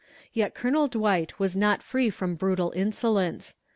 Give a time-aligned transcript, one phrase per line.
[0.33, 3.55] Yet Colonel Dwight was not free from brutal insolence.